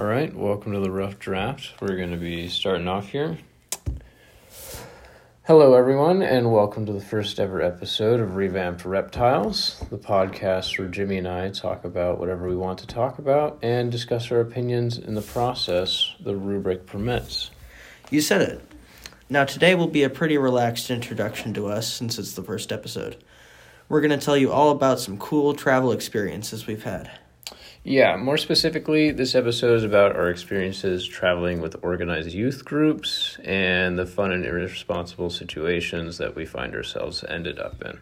[0.00, 1.74] All right, welcome to the rough draft.
[1.78, 3.36] We're going to be starting off here.
[5.42, 10.88] Hello, everyone, and welcome to the first ever episode of Revamped Reptiles, the podcast where
[10.88, 14.96] Jimmy and I talk about whatever we want to talk about and discuss our opinions
[14.96, 17.50] in the process the rubric permits.
[18.08, 18.62] You said it.
[19.28, 23.22] Now, today will be a pretty relaxed introduction to us since it's the first episode.
[23.90, 27.10] We're going to tell you all about some cool travel experiences we've had.
[27.82, 33.98] Yeah, more specifically, this episode is about our experiences traveling with organized youth groups and
[33.98, 37.98] the fun and irresponsible situations that we find ourselves ended up in.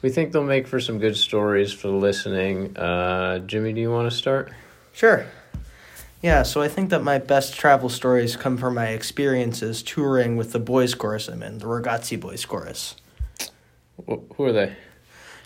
[0.00, 2.76] We think they'll make for some good stories for the listening.
[2.78, 4.52] Uh, Jimmy, do you want to start?
[4.92, 5.26] Sure.
[6.22, 10.52] Yeah, so I think that my best travel stories come from my experiences touring with
[10.52, 12.96] the boys' chorus I'm in, the Ragazzi Boys Chorus.
[14.08, 14.76] Wh- who are they?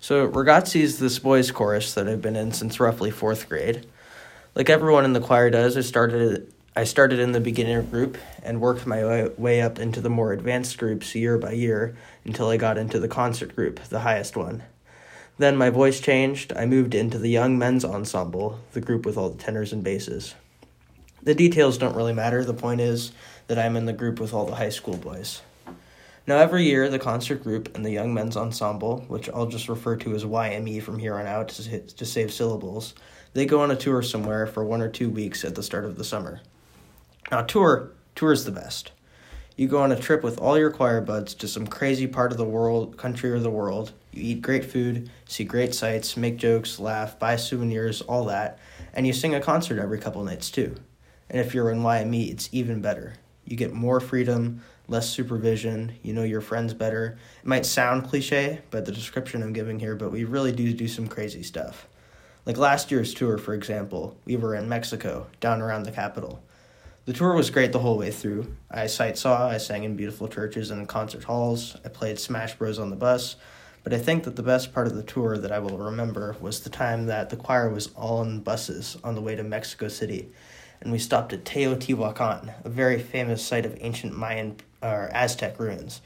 [0.03, 3.87] So, Ragazzi is this boys' chorus that I've been in since roughly fourth grade.
[4.57, 8.61] Like everyone in the choir does, I started I started in the beginner group and
[8.61, 12.57] worked my way, way up into the more advanced groups year by year until I
[12.57, 14.65] got into the concert group, the highest one.
[15.39, 16.53] Then my voice changed.
[16.57, 20.35] I moved into the young men's ensemble, the group with all the tenors and basses.
[21.23, 22.45] The details don't really matter.
[22.45, 23.13] The point is
[23.47, 25.43] that I'm in the group with all the high school boys.
[26.25, 29.97] Now, every year, the concert group and the Young Men's Ensemble, which I'll just refer
[29.97, 32.95] to as YME from here on out to, to save syllables,
[33.33, 35.97] they go on a tour somewhere for one or two weeks at the start of
[35.97, 36.41] the summer.
[37.33, 38.93] Now, tour, tour is the best.
[39.57, 42.39] You go on a trip with all your choir buds to some crazy part of
[42.39, 43.93] the world, country or the world.
[44.13, 48.61] You eat great food, see great sights, make jokes, laugh, buy souvenirs, all that,
[48.95, 50.77] and you sing a concert every couple nights too.
[51.29, 53.15] And if you're in YME, it's even better.
[53.45, 54.63] You get more freedom,
[54.93, 57.19] less supervision, you know your friends better.
[57.41, 60.87] It might sound cliche but the description I'm giving here, but we really do do
[60.87, 61.89] some crazy stuff.
[62.45, 66.43] Like last year's tour, for example, we were in Mexico, down around the capital.
[67.07, 68.55] The tour was great the whole way through.
[68.71, 72.79] I sight saw, I sang in beautiful churches and concert halls, I played Smash Bros
[72.79, 73.37] on the bus,
[73.85, 76.61] but I think that the best part of the tour that I will remember was
[76.61, 80.29] the time that the choir was all on buses on the way to Mexico City,
[80.83, 86.01] and we stopped at Teotihuacan, a very famous site of ancient Mayan or Aztec ruins,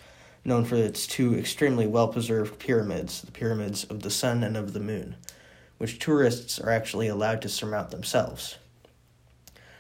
[0.45, 4.73] known for its two extremely well preserved pyramids, the pyramids of the sun and of
[4.73, 5.17] the moon,
[5.79, 8.59] which tourists are actually allowed to surmount themselves.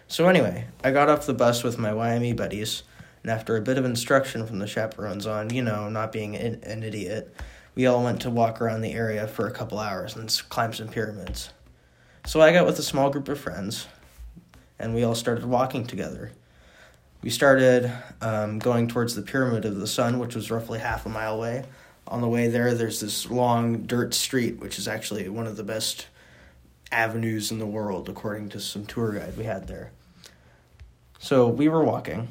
[0.08, 2.84] So, anyway, I got off the bus with my YME buddies,
[3.22, 6.82] and after a bit of instruction from the chaperones on, you know, not being an
[6.82, 7.34] idiot,
[7.74, 10.88] we all went to walk around the area for a couple hours and climb some
[10.88, 11.50] pyramids.
[12.24, 13.86] So I got with a small group of friends,
[14.78, 16.32] and we all started walking together.
[17.22, 17.91] We started
[18.21, 21.65] um, going towards the Pyramid of the Sun, which was roughly half a mile away.
[22.06, 25.65] On the way there, there's this long dirt street, which is actually one of the
[25.65, 26.06] best
[26.93, 29.91] avenues in the world, according to some tour guide we had there.
[31.19, 32.28] So we were walking,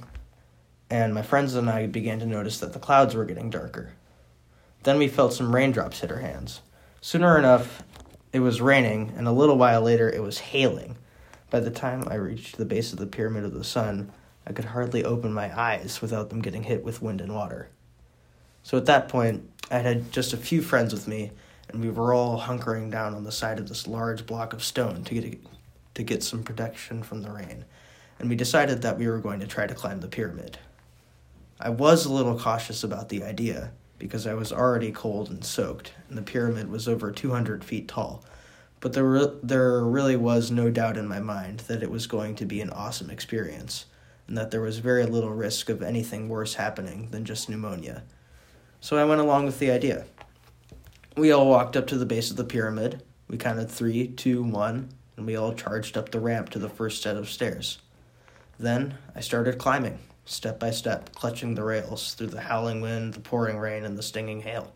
[0.89, 3.91] and my friends and I began to notice that the clouds were getting darker.
[4.83, 6.61] Then we felt some raindrops hit our hands.
[7.01, 7.83] Sooner enough,
[8.31, 10.95] it was raining, and a little while later, it was hailing.
[11.49, 14.11] By the time I reached the base of the Pyramid of the Sun,
[14.47, 17.69] I could hardly open my eyes without them getting hit with wind and water.
[18.63, 21.31] So at that point, I had just a few friends with me,
[21.69, 25.03] and we were all hunkering down on the side of this large block of stone
[25.03, 25.39] to get
[25.95, 27.65] to get some protection from the rain.
[28.19, 30.57] And we decided that we were going to try to climb the pyramid.
[31.59, 35.93] I was a little cautious about the idea because I was already cold and soaked,
[36.09, 38.25] and the pyramid was over 200 feet tall.
[38.81, 42.35] But there, re- there really was no doubt in my mind that it was going
[42.35, 43.85] to be an awesome experience
[44.27, 48.03] and that there was very little risk of anything worse happening than just pneumonia.
[48.81, 50.05] So I went along with the idea.
[51.17, 53.01] We all walked up to the base of the pyramid.
[53.27, 57.01] We counted three, two, one, and we all charged up the ramp to the first
[57.01, 57.79] set of stairs.
[58.59, 63.19] Then I started climbing, step by step, clutching the rails through the howling wind, the
[63.19, 64.73] pouring rain, and the stinging hail.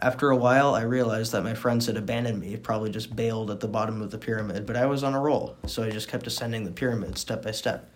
[0.00, 3.60] After a while, I realized that my friends had abandoned me, probably just bailed at
[3.60, 6.26] the bottom of the pyramid, but I was on a roll, so I just kept
[6.26, 7.90] ascending the pyramid step by step.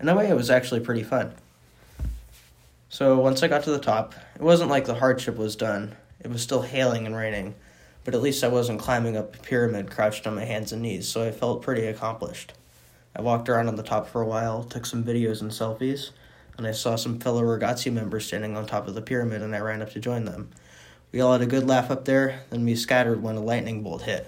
[0.00, 1.34] In a way, it was actually pretty fun.
[2.88, 5.94] So once I got to the top, it wasn't like the hardship was done.
[6.20, 7.54] It was still hailing and raining,
[8.04, 11.06] but at least I wasn't climbing up a pyramid crouched on my hands and knees,
[11.06, 12.54] so I felt pretty accomplished.
[13.14, 16.10] I walked around on the top for a while, took some videos and selfies,
[16.56, 19.60] and I saw some fellow Ragazzi members standing on top of the pyramid, and I
[19.60, 20.50] ran up to join them.
[21.12, 24.02] We all had a good laugh up there, then we scattered when a lightning bolt
[24.02, 24.26] hit.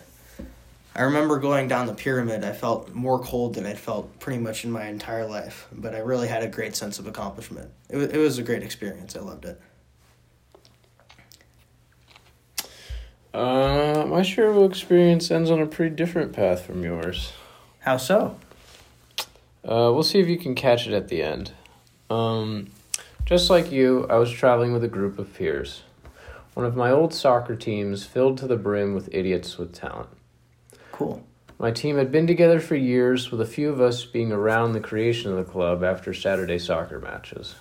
[0.94, 2.44] I remember going down the pyramid.
[2.44, 5.98] I felt more cold than I'd felt pretty much in my entire life, but I
[5.98, 7.70] really had a great sense of accomplishment.
[7.88, 9.16] It was, it was a great experience.
[9.16, 9.60] I loved it.
[13.32, 17.32] Uh, my travel experience ends on a pretty different path from yours.
[17.80, 18.36] How so?
[19.64, 21.52] Uh, we'll see if you can catch it at the end.
[22.10, 22.70] Um,
[23.24, 25.84] just like you, I was traveling with a group of peers.
[26.52, 30.10] One of my old soccer teams filled to the brim with idiots with talent.
[30.92, 31.24] Cool.
[31.58, 34.80] My team had been together for years, with a few of us being around the
[34.80, 37.54] creation of the club after Saturday soccer matches.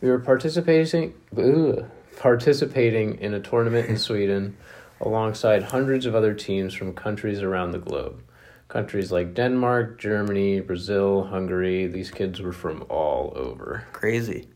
[0.00, 1.86] We were participating ugh,
[2.18, 4.56] participating in a tournament in Sweden
[5.00, 8.22] alongside hundreds of other teams from countries around the globe.
[8.68, 13.86] Countries like Denmark, Germany, Brazil, Hungary, these kids were from all over.
[13.92, 14.48] Crazy.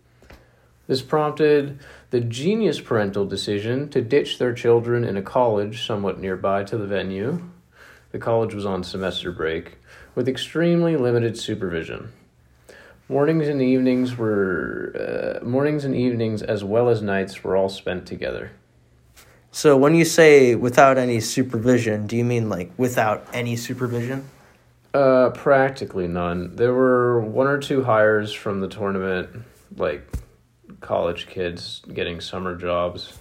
[0.93, 1.79] This prompted
[2.11, 6.87] the genius parental decision to ditch their children in a college somewhat nearby to the
[6.87, 7.49] venue.
[8.11, 9.79] The college was on semester break,
[10.15, 12.13] with extremely limited supervision.
[13.09, 18.05] Mornings and evenings were uh, mornings and evenings as well as nights were all spent
[18.05, 18.51] together.
[19.51, 24.29] So when you say without any supervision, do you mean like without any supervision?
[24.93, 26.55] Uh, practically none.
[26.57, 29.31] There were one or two hires from the tournament,
[29.75, 30.07] like
[30.83, 33.19] college kids getting summer jobs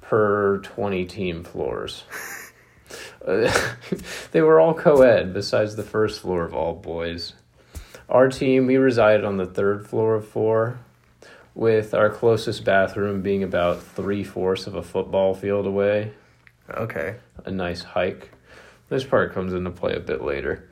[0.00, 2.04] per 20 team floors.
[3.26, 3.52] Uh,
[4.30, 7.32] they were all co ed, besides the first floor of all boys.
[8.08, 10.78] Our team, we resided on the third floor of four,
[11.56, 16.12] with our closest bathroom being about three fourths of a football field away.
[16.70, 17.16] Okay.
[17.44, 18.30] A nice hike.
[18.88, 20.68] This part comes into play a bit later.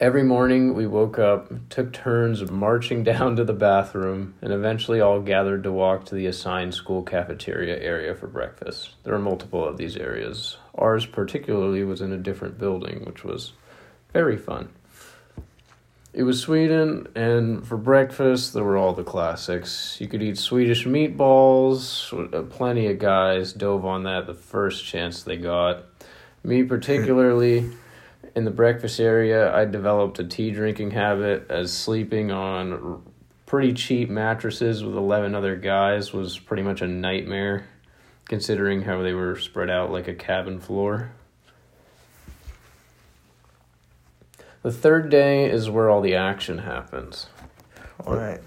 [0.00, 5.20] Every morning we woke up, took turns marching down to the bathroom, and eventually all
[5.20, 8.90] gathered to walk to the assigned school cafeteria area for breakfast.
[9.04, 10.56] There were multiple of these areas.
[10.74, 13.52] Ours, particularly, was in a different building, which was
[14.12, 14.70] very fun.
[16.12, 19.96] It was Sweden, and for breakfast, there were all the classics.
[19.98, 22.34] You could eat Swedish meatballs.
[22.34, 25.84] Uh, plenty of guys dove on that the first chance they got.
[26.44, 27.70] Me, particularly,
[28.34, 33.02] in the breakfast area, I developed a tea drinking habit as sleeping on
[33.46, 37.66] pretty cheap mattresses with 11 other guys was pretty much a nightmare,
[38.26, 41.12] considering how they were spread out like a cabin floor.
[44.62, 47.26] The third day is where all the action happens.
[48.06, 48.40] All right.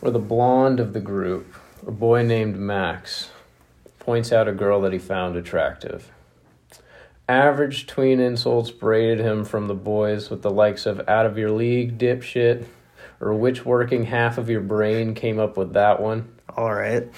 [0.00, 1.54] Where the blonde of the group,
[1.86, 3.30] a boy named Max,
[4.00, 6.10] points out a girl that he found attractive.
[7.28, 11.50] Average tween insults braided him from the boys with the likes of out of your
[11.50, 12.66] league, dipshit,
[13.20, 16.34] or which working half of your brain came up with that one.
[16.54, 17.08] All right.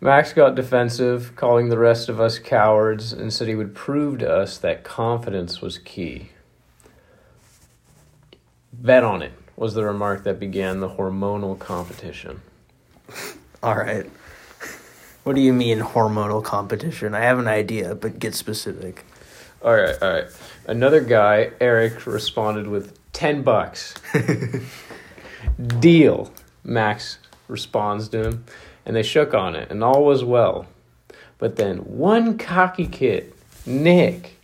[0.00, 4.30] Max got defensive, calling the rest of us cowards, and said he would prove to
[4.30, 6.30] us that confidence was key.
[8.72, 12.42] Bet on it, was the remark that began the hormonal competition.
[13.62, 14.10] All right.
[15.26, 17.12] What do you mean hormonal competition?
[17.12, 19.04] I have an idea, but get specific.
[19.60, 20.26] All right, all right.
[20.68, 23.94] Another guy, Eric, responded with 10 bucks.
[25.80, 26.32] Deal,
[26.62, 27.18] Max
[27.48, 28.44] responds to him,
[28.84, 30.68] and they shook on it, and all was well.
[31.38, 33.32] But then one cocky kid,
[33.66, 34.38] Nick,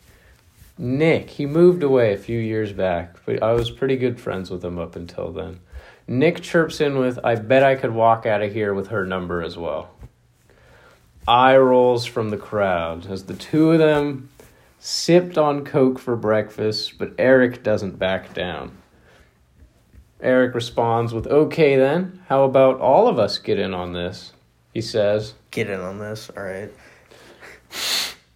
[0.76, 4.64] Nick, he moved away a few years back, but I was pretty good friends with
[4.64, 5.60] him up until then.
[6.08, 9.44] Nick chirps in with, I bet I could walk out of here with her number
[9.44, 9.91] as well.
[11.26, 14.30] Eye rolls from the crowd as the two of them
[14.80, 18.76] sipped on Coke for breakfast, but Eric doesn't back down.
[20.20, 24.32] Eric responds with, Okay then, how about all of us get in on this?
[24.74, 25.34] He says.
[25.50, 26.30] Get in on this.
[26.36, 26.70] All right.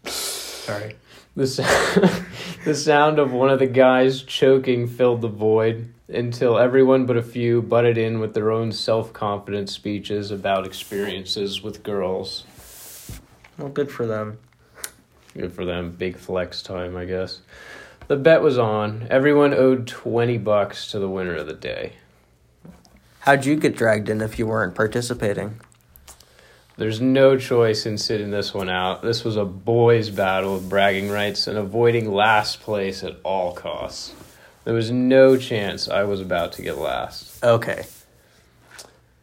[0.05, 0.97] Sorry.
[1.35, 2.25] The, sound,
[2.65, 7.23] the sound of one of the guys choking filled the void until everyone but a
[7.23, 12.45] few butted in with their own self confident speeches about experiences with girls.
[13.59, 14.39] Well, good for them.
[15.35, 15.91] Good for them.
[15.93, 17.41] Big flex time, I guess.
[18.09, 19.07] The bet was on.
[19.11, 21.95] Everyone owed 20 bucks to the winner of the day.
[23.21, 25.61] How'd you get dragged in if you weren't participating?
[26.77, 29.03] There's no choice in sitting this one out.
[29.03, 34.13] This was a boys' battle of bragging rights and avoiding last place at all costs.
[34.65, 37.43] There was no chance I was about to get last.
[37.43, 37.87] Okay.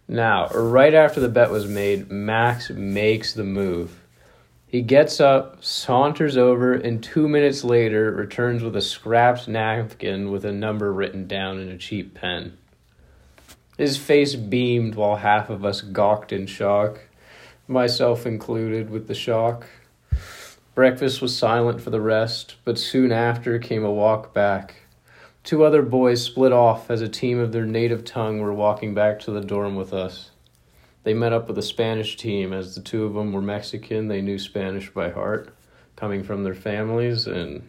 [0.08, 4.00] Now, right after the bet was made, Max makes the move.
[4.74, 10.44] He gets up, saunters over, and two minutes later returns with a scrapped napkin with
[10.46, 12.58] a number written down in a cheap pen.
[13.78, 17.02] His face beamed while half of us gawked in shock,
[17.68, 19.68] myself included with the shock.
[20.74, 24.78] Breakfast was silent for the rest, but soon after came a walk back.
[25.44, 29.20] Two other boys split off as a team of their native tongue were walking back
[29.20, 30.32] to the dorm with us.
[31.04, 32.54] They met up with a Spanish team.
[32.54, 35.54] As the two of them were Mexican, they knew Spanish by heart,
[35.96, 37.68] coming from their families, and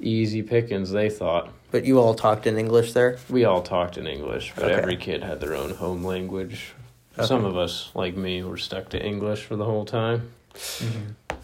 [0.00, 1.52] easy pickings, they thought.
[1.70, 3.18] But you all talked in English there?
[3.28, 4.74] We all talked in English, but Okay.
[4.74, 6.72] every kid had their own home language.
[7.18, 7.26] Okay.
[7.26, 10.30] Some of us, like me, were stuck to English for the whole time.
[10.54, 11.36] Mm-hmm.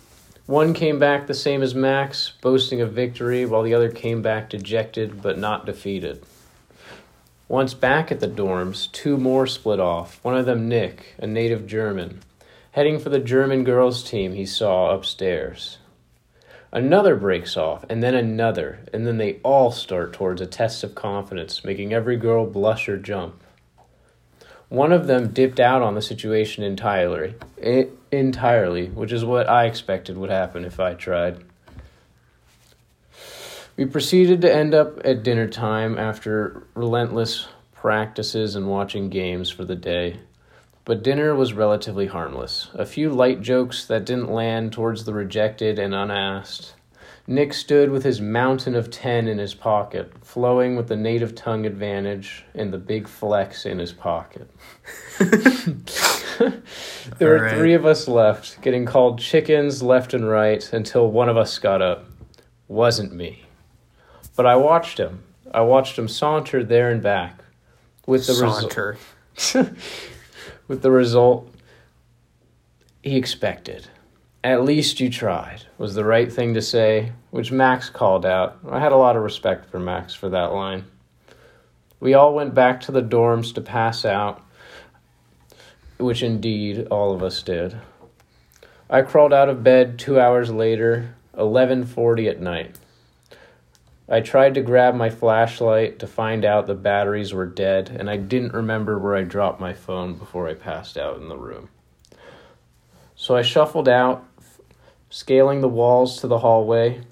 [0.47, 4.51] One came back the same as Max, boasting of victory, while the other came back
[4.51, 6.25] dejected but not defeated.
[7.50, 10.21] Once back at the dorms, two more split off.
[10.23, 12.21] One of them, Nick, a native German,
[12.71, 15.78] heading for the German girls' team he saw upstairs.
[16.71, 20.95] Another breaks off, and then another, and then they all start towards a test of
[20.95, 23.42] confidence, making every girl blush or jump.
[24.69, 27.35] One of them dipped out on the situation entirely,
[28.12, 31.42] entirely, which is what I expected would happen if I tried.
[33.81, 39.65] We proceeded to end up at dinner time after relentless practices and watching games for
[39.65, 40.21] the day.
[40.85, 42.69] But dinner was relatively harmless.
[42.75, 46.75] A few light jokes that didn't land towards the rejected and unasked.
[47.27, 51.65] Nick stood with his mountain of 10 in his pocket, flowing with the native tongue
[51.65, 54.51] advantage and the big flex in his pocket.
[55.19, 56.53] there
[57.19, 57.57] were Alright.
[57.57, 61.81] three of us left, getting called chickens left and right until one of us got
[61.81, 62.05] up.
[62.69, 63.47] Wasn't me.
[64.40, 65.23] But I watched him.
[65.52, 67.44] I watched him saunter there and back.
[68.06, 68.75] With the result
[70.66, 71.54] with the result
[73.02, 73.88] he expected.
[74.42, 78.56] At least you tried, was the right thing to say, which Max called out.
[78.66, 80.87] I had a lot of respect for Max for that line.
[82.00, 84.42] We all went back to the dorms to pass out,
[85.99, 87.76] which indeed all of us did.
[88.88, 92.76] I crawled out of bed 2 hours later, 11:40 at night.
[94.12, 98.17] I tried to grab my flashlight to find out the batteries were dead, and I
[98.17, 101.69] didn't remember where I dropped my phone before I passed out in the room.
[103.14, 104.26] So I shuffled out,
[105.11, 107.02] scaling the walls to the hallway,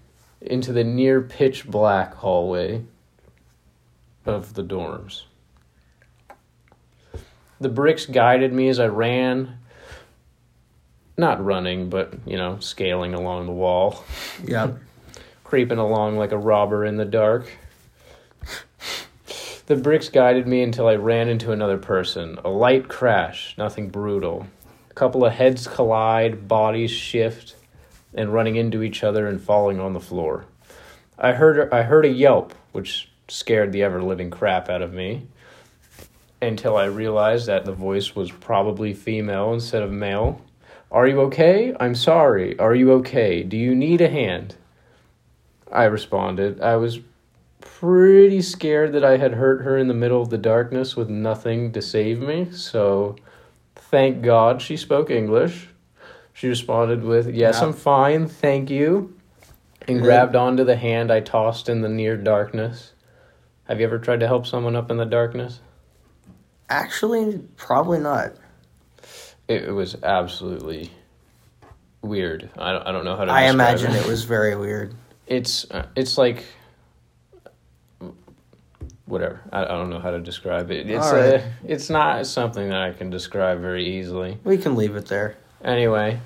[0.40, 2.83] into the near pitch black hallway
[4.26, 5.23] of the dorms.
[7.61, 9.59] The bricks guided me as I ran,
[11.17, 14.05] not running, but, you know, scaling along the wall
[14.45, 14.78] Yep.
[15.49, 17.50] creeping along like a robber in the dark.
[19.64, 22.38] The bricks guided me until I ran into another person.
[22.45, 24.47] A light crash, nothing brutal.
[24.90, 27.57] A couple of heads collide, bodies shift,
[28.12, 30.45] and running into each other and falling on the floor.
[31.19, 35.28] I heard I heard a yelp, which scared the ever living crap out of me.
[36.43, 40.43] Until I realized that the voice was probably female instead of male.
[40.93, 41.75] Are you okay?
[41.81, 42.59] I'm sorry.
[42.59, 43.43] Are you okay?
[43.43, 44.55] Do you need a hand?
[45.73, 46.61] I responded.
[46.61, 47.01] I was
[47.61, 51.73] pretty scared that I had hurt her in the middle of the darkness with nothing
[51.73, 53.17] to save me, so
[53.77, 55.69] thank God she spoke English.
[56.33, 57.67] She responded with, Yes, Yeah.
[57.67, 59.17] I'm fine, thank you,
[59.87, 62.93] and grabbed onto the hand I tossed in the near darkness.
[63.65, 65.61] Have you ever tried to help someone up in the darkness?
[66.71, 68.33] Actually, probably not.
[69.49, 70.91] It, it was absolutely
[72.03, 72.51] weird.
[72.57, 74.95] I don't, I don't know how to I imagine it was very weird.
[75.28, 76.44] It's uh, it's like
[79.04, 81.35] whatever I, I don't know how to describe it it's right.
[81.35, 85.37] uh, it's not something that i can describe very easily We can leave it there.
[85.64, 86.20] anyway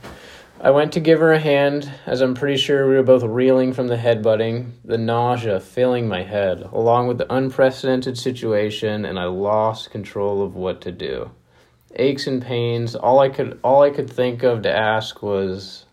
[0.60, 3.72] i went to give her a hand as i'm pretty sure we were both reeling
[3.72, 9.24] from the headbutting the nausea filling my head along with the unprecedented situation and i
[9.24, 11.30] lost control of what to do
[11.96, 15.84] aches and pains all i could all i could think of to ask was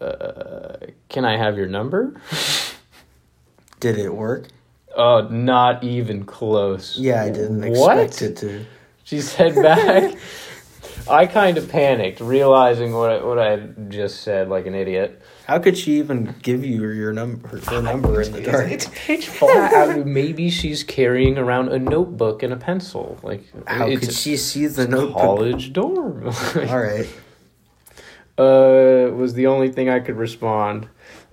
[0.00, 0.76] uh,
[1.08, 2.14] can i have your number
[3.80, 4.48] Did it work?
[4.96, 6.98] Oh, not even close.
[6.98, 7.98] Yeah, I didn't What?
[7.98, 8.64] expect it to.
[9.04, 10.14] She said back.
[11.08, 15.22] I kind of panicked, realizing what I, what I just said, like an idiot.
[15.46, 18.68] How could she even give you your number, her number in the dark?
[18.72, 20.04] It's pitch black.
[20.04, 23.16] Maybe she's carrying around a notebook and a pencil.
[23.22, 25.16] Like How could she see the notebook?
[25.22, 26.26] college dorm.
[26.26, 27.08] All right.
[28.38, 30.88] uh, was the only thing I could respond.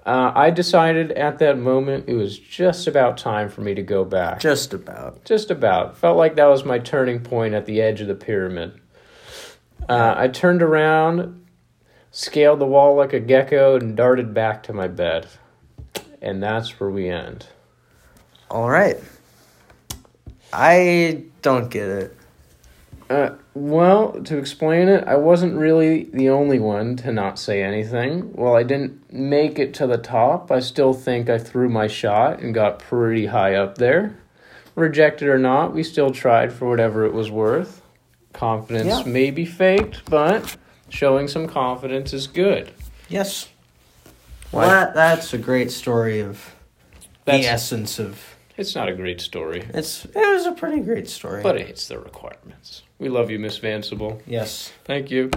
[0.05, 4.05] Uh, I decided at that moment it was just about time for me to go
[4.05, 4.39] back.
[4.39, 5.24] Just about.
[5.25, 5.97] Just about.
[5.97, 8.79] Felt like that was my turning point at the edge of the pyramid.
[9.89, 11.45] Uh, I turned around,
[12.12, 15.27] scaled the wall like a gecko, and darted back to my bed.
[16.21, 17.47] And that's where we end.
[18.50, 18.97] All right.
[20.53, 22.17] I don't get it.
[23.09, 28.33] Uh, well, to explain it, I wasn't really the only one to not say anything.
[28.33, 32.39] While I didn't make it to the top, I still think I threw my shot
[32.39, 34.17] and got pretty high up there.
[34.74, 37.81] Rejected or not, we still tried for whatever it was worth.
[38.33, 39.03] Confidence Yeah.
[39.12, 40.57] may be faked, but
[40.89, 42.71] showing some confidence is good.
[43.07, 43.50] Yes.
[44.51, 46.55] Well, that, that's a great story of
[47.25, 50.05] That's the essence of it's not a great story, it's.
[50.05, 51.43] It was a pretty great story.
[51.43, 52.83] but it hits the requirements.
[53.00, 54.22] We love you, Miss Vancible.
[54.25, 54.72] yes.
[54.86, 55.30] Thank you.